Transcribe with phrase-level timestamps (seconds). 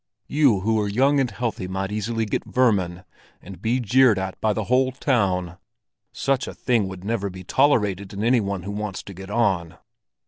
[0.25, 3.03] You who are young and healthy might easily get vermin,
[3.39, 5.59] and be jeered at by the whole town;
[6.11, 9.77] such a thing would never be tolerated in any one who wants to get on.